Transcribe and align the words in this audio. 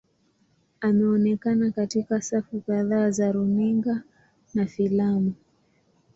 Ameonekana 0.81 1.71
katika 1.71 2.21
safu 2.21 2.61
kadhaa 2.61 3.09
za 3.11 3.31
runinga 3.31 4.01
na 4.53 4.65
filamu. 4.65 5.33